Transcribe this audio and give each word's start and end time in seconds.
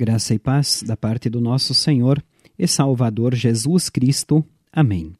Graça 0.00 0.32
e 0.32 0.38
paz 0.38 0.84
da 0.86 0.96
parte 0.96 1.28
do 1.28 1.40
nosso 1.40 1.74
Senhor 1.74 2.24
e 2.56 2.68
Salvador 2.68 3.34
Jesus 3.34 3.90
Cristo. 3.90 4.44
Amém. 4.72 5.12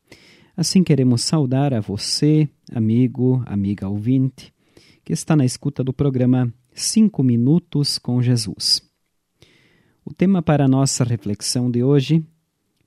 Assim 0.57 0.85
queremos 0.85 1.25
saudar 1.25 1.75
a 1.75 1.81
você, 1.81 2.49
amigo, 2.73 3.43
amiga 3.45 3.89
ouvinte, 3.89 4.55
que 5.05 5.13
está 5.13 5.35
na 5.35 5.45
escuta 5.45 5.83
do 5.83 5.93
programa 5.93 6.55
Cinco 6.73 7.25
Minutos 7.25 7.99
com 7.99 8.23
Jesus. 8.23 8.81
O 10.05 10.15
tema 10.15 10.43
para 10.43 10.67
a 10.67 10.69
nossa 10.69 11.03
reflexão 11.03 11.69
de 11.69 11.83
hoje: 11.83 12.25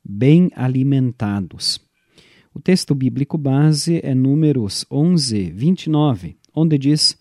Bem 0.01 0.49
alimentados. 0.55 1.77
O 2.53 2.61
texto 2.61 2.95
bíblico 2.95 3.37
base 3.37 3.99
é 4.01 4.15
Números 4.15 4.85
11, 4.89 5.51
29, 5.51 6.37
onde 6.55 6.77
diz: 6.77 7.17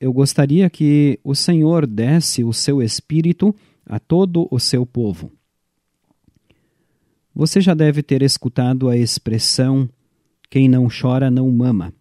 Eu 0.00 0.14
gostaria 0.14 0.70
que 0.70 1.20
o 1.22 1.34
Senhor 1.34 1.86
desse 1.86 2.42
o 2.42 2.54
seu 2.54 2.80
espírito 2.80 3.54
a 3.88 3.98
todo 3.98 4.46
o 4.50 4.58
seu 4.60 4.84
povo. 4.84 5.32
Você 7.34 7.60
já 7.60 7.72
deve 7.72 8.02
ter 8.02 8.22
escutado 8.22 8.88
a 8.88 8.96
expressão 8.96 9.88
quem 10.50 10.68
não 10.68 10.88
chora 10.88 11.30
não 11.30 11.50
mama. 11.50 11.92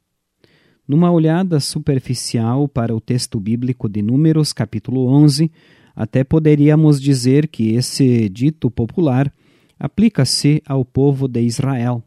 Numa 0.88 1.12
olhada 1.12 1.60
superficial 1.60 2.68
para 2.68 2.96
o 2.96 3.02
texto 3.02 3.40
bíblico 3.40 3.90
de 3.90 4.02
Números, 4.02 4.54
capítulo 4.54 5.06
11, 5.08 5.52
até 5.96 6.24
poderíamos 6.24 7.02
dizer 7.02 7.48
que 7.48 7.74
esse 7.74 8.30
dito 8.30 8.72
popular 8.72 9.34
aplica-se 9.78 10.62
ao 10.66 10.86
povo 10.86 11.28
de 11.28 11.42
Israel. 11.42 12.04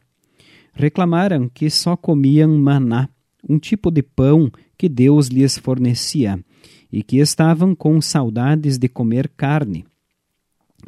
Reclamaram 0.73 1.49
que 1.49 1.69
só 1.69 1.97
comiam 1.97 2.57
maná, 2.59 3.09
um 3.49 3.59
tipo 3.59 3.91
de 3.91 4.03
pão 4.03 4.51
que 4.79 4.89
Deus 4.89 5.29
lhes 5.29 5.59
fornecia, 5.59 6.43
e 6.93 7.03
que 7.03 7.19
estavam 7.19 7.75
com 7.75 8.01
saudades 8.01 8.79
de 8.79 8.89
comer 8.89 9.29
carne. 9.37 9.85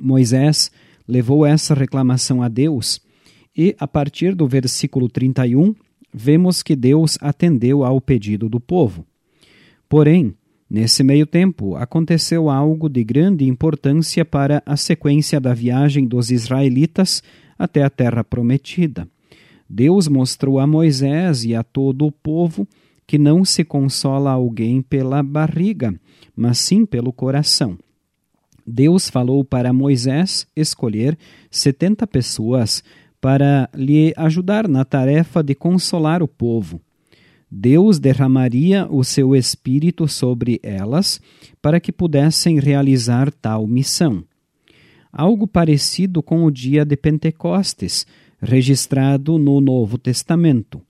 Moisés 0.00 0.70
levou 1.06 1.44
essa 1.44 1.74
reclamação 1.74 2.42
a 2.42 2.48
Deus 2.48 3.00
e, 3.56 3.76
a 3.78 3.86
partir 3.86 4.34
do 4.34 4.46
versículo 4.46 5.08
31, 5.08 5.74
vemos 6.12 6.62
que 6.62 6.74
Deus 6.74 7.18
atendeu 7.20 7.84
ao 7.84 8.00
pedido 8.00 8.48
do 8.48 8.58
povo. 8.60 9.04
Porém, 9.88 10.34
nesse 10.68 11.02
meio 11.02 11.26
tempo, 11.26 11.76
aconteceu 11.76 12.48
algo 12.48 12.88
de 12.88 13.04
grande 13.04 13.46
importância 13.46 14.24
para 14.24 14.62
a 14.64 14.76
sequência 14.76 15.40
da 15.40 15.52
viagem 15.52 16.06
dos 16.06 16.30
israelitas 16.30 17.22
até 17.58 17.82
a 17.82 17.90
terra 17.90 18.24
prometida. 18.24 19.06
Deus 19.68 20.08
mostrou 20.08 20.58
a 20.58 20.66
Moisés 20.66 21.44
e 21.44 21.54
a 21.54 21.62
todo 21.62 22.06
o 22.06 22.12
povo 22.12 22.66
que 23.12 23.18
não 23.18 23.44
se 23.44 23.62
consola 23.62 24.30
alguém 24.30 24.80
pela 24.80 25.22
barriga, 25.22 25.94
mas 26.34 26.56
sim 26.56 26.86
pelo 26.86 27.12
coração. 27.12 27.78
Deus 28.66 29.10
falou 29.10 29.44
para 29.44 29.70
Moisés 29.70 30.46
escolher 30.56 31.18
setenta 31.50 32.06
pessoas 32.06 32.82
para 33.20 33.68
lhe 33.74 34.14
ajudar 34.16 34.66
na 34.66 34.82
tarefa 34.82 35.42
de 35.42 35.54
consolar 35.54 36.22
o 36.22 36.26
povo. 36.26 36.80
Deus 37.50 37.98
derramaria 37.98 38.88
o 38.90 39.04
seu 39.04 39.36
espírito 39.36 40.08
sobre 40.08 40.58
elas 40.62 41.20
para 41.60 41.78
que 41.78 41.92
pudessem 41.92 42.58
realizar 42.58 43.30
tal 43.30 43.66
missão. 43.66 44.24
Algo 45.12 45.46
parecido 45.46 46.22
com 46.22 46.46
o 46.46 46.50
dia 46.50 46.82
de 46.82 46.96
Pentecostes, 46.96 48.06
registrado 48.40 49.38
no 49.38 49.60
Novo 49.60 49.98
Testamento. 49.98 50.80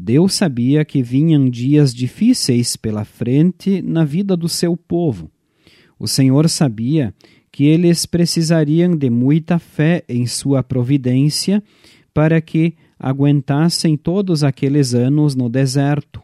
Deus 0.00 0.34
sabia 0.34 0.84
que 0.84 1.02
vinham 1.02 1.50
dias 1.50 1.92
difíceis 1.92 2.76
pela 2.76 3.04
frente 3.04 3.82
na 3.82 4.04
vida 4.04 4.36
do 4.36 4.48
seu 4.48 4.76
povo. 4.76 5.28
O 5.98 6.06
Senhor 6.06 6.48
sabia 6.48 7.12
que 7.50 7.64
eles 7.64 8.06
precisariam 8.06 8.96
de 8.96 9.10
muita 9.10 9.58
fé 9.58 10.04
em 10.08 10.24
sua 10.24 10.62
providência 10.62 11.60
para 12.14 12.40
que 12.40 12.74
aguentassem 12.96 13.96
todos 13.96 14.44
aqueles 14.44 14.94
anos 14.94 15.34
no 15.34 15.48
deserto. 15.48 16.22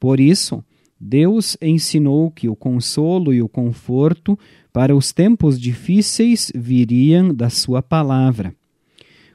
Por 0.00 0.18
isso, 0.18 0.64
Deus 0.98 1.56
ensinou 1.62 2.28
que 2.28 2.48
o 2.48 2.56
consolo 2.56 3.32
e 3.32 3.40
o 3.40 3.48
conforto 3.48 4.36
para 4.72 4.96
os 4.96 5.12
tempos 5.12 5.60
difíceis 5.60 6.50
viriam 6.52 7.32
da 7.32 7.50
Sua 7.50 7.80
palavra. 7.80 8.52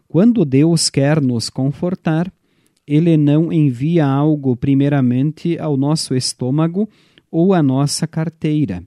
Quando 0.09 0.43
Deus 0.43 0.89
quer 0.89 1.21
nos 1.21 1.49
confortar, 1.49 2.31
ele 2.91 3.15
não 3.15 3.53
envia 3.53 4.05
algo 4.05 4.53
primeiramente 4.53 5.57
ao 5.57 5.77
nosso 5.77 6.13
estômago 6.13 6.89
ou 7.31 7.53
à 7.53 7.63
nossa 7.63 8.05
carteira. 8.05 8.83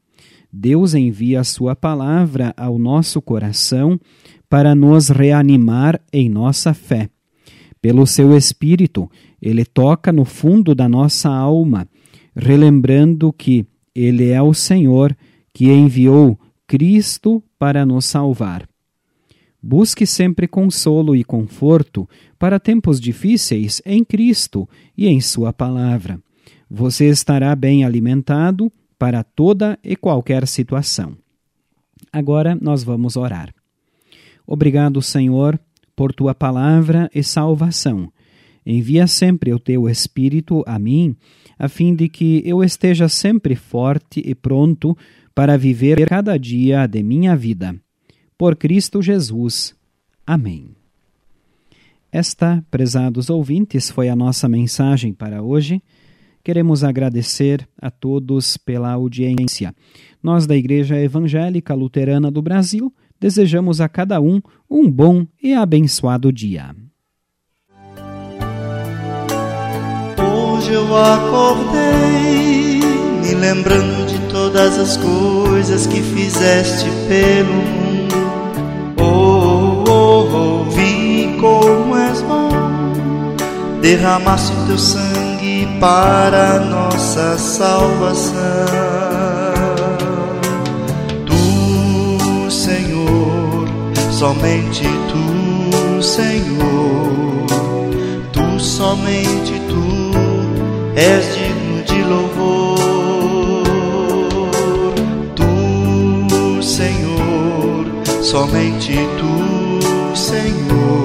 Deus 0.53 0.93
envia 0.93 1.41
a 1.41 1.45
sua 1.45 1.75
palavra 1.75 2.53
ao 2.55 2.79
nosso 2.79 3.23
coração 3.23 3.99
para 4.47 4.75
nos 4.75 5.09
reanimar 5.09 5.99
em 6.13 6.29
nossa 6.29 6.75
fé. 6.75 7.09
Pelo 7.81 8.07
seu 8.07 8.37
Espírito, 8.37 9.11
ele 9.41 9.65
toca 9.65 10.13
no 10.13 10.27
fundo 10.27 10.75
da 10.75 10.87
nossa 10.87 11.31
alma, 11.31 11.89
relembrando 12.37 13.33
que 13.33 13.67
ele 13.95 14.29
é 14.29 14.43
o 14.43 14.53
Senhor 14.53 15.17
que 15.51 15.73
enviou 15.73 16.39
Cristo 16.67 17.43
para 17.59 17.87
nos 17.87 18.05
salvar. 18.05 18.69
Busque 19.67 20.05
sempre 20.07 20.47
consolo 20.47 21.17
e 21.17 21.25
conforto 21.25 22.07
para 22.39 22.61
tempos 22.61 23.01
difíceis 23.01 23.81
em 23.87 24.05
Cristo 24.05 24.69
e 24.95 25.09
em 25.09 25.23
Sua 25.23 25.55
palavra. 25.55 26.21
Você 26.69 27.09
estará 27.09 27.57
bem 27.57 27.83
alimentado 27.83 28.71
para 28.99 29.25
toda 29.25 29.79
e 29.83 29.97
qualquer 29.97 30.47
situação. 30.47 31.17
Agora 32.13 32.55
nós 32.61 32.85
vamos 32.85 33.17
orar. 33.17 33.55
Obrigado, 34.47 35.01
Senhor, 35.01 35.59
por 35.97 36.13
tua 36.13 36.35
palavra 36.35 37.09
e 37.15 37.23
salvação. 37.23 38.13
Envia 38.67 39.07
sempre 39.07 39.51
o 39.55 39.59
teu 39.59 39.89
Espírito 39.89 40.63
a 40.67 40.79
mim, 40.79 41.17
a 41.59 41.71
fim 41.71 41.95
de 41.95 42.07
que 42.11 42.43
eu 42.45 42.63
esteja 42.63 43.09
sempre 43.09 43.57
forte 43.57 44.23
e 44.23 44.35
pronto 44.35 44.95
para 45.35 45.57
viver 45.57 46.07
cada 46.07 46.39
dia 46.39 46.87
de 46.87 47.03
minha 47.03 47.35
vida 47.35 47.75
por 48.45 48.57
Cristo 48.57 49.01
Jesus. 49.01 49.75
Amém. 50.27 50.77
Esta, 52.13 52.63
prezados 52.71 53.31
ouvintes, 53.31 53.89
foi 53.91 54.11
a 54.11 54.15
nossa 54.15 54.47
mensagem 54.47 55.15
para 55.15 55.43
hoje. 55.43 55.83
Queremos 56.43 56.85
agradecer 56.85 57.67
a 57.81 57.91
todos 57.91 58.59
pela 58.59 58.91
audiência. 58.91 59.75
Nós, 60.23 60.47
da 60.47 60.55
Igreja 60.55 60.95
Evangélica 60.95 61.73
Luterana 61.73 62.31
do 62.31 62.43
Brasil, 62.43 62.93
desejamos 63.19 63.81
a 63.81 63.89
cada 63.89 64.21
um 64.21 64.43
um 64.71 64.91
bom 64.91 65.27
e 65.43 65.55
abençoado 65.55 66.31
dia. 66.31 66.77
Hoje 70.19 70.71
eu 70.71 70.95
acordei, 70.95 72.79
me 73.23 73.35
lembrando 73.41 74.07
de 74.07 74.31
todas 74.31 74.79
as 74.79 74.99
coisas 74.99 75.87
que 75.87 76.03
fizeste 76.03 76.85
pelo 77.09 77.55
mundo 77.55 77.84
derramaste 83.85 84.51
o 84.51 84.67
teu 84.67 84.79
sangue 84.79 85.69
para 85.79 86.59
nossa 86.59 87.37
salvação. 87.37 88.35
Tu, 91.27 92.51
Senhor, 92.51 93.69
somente 94.11 94.85
tu, 95.11 96.03
Senhor, 96.03 97.47
tu, 98.33 98.59
somente 98.59 99.61
tu, 99.69 99.85
és 100.97 101.35
digno 101.35 101.83
de 101.85 102.03
louvor. 102.05 102.79
Tu, 105.37 106.63
Senhor, 106.63 107.85
somente 108.23 108.95
tu, 109.19 110.17
Senhor 110.17 111.04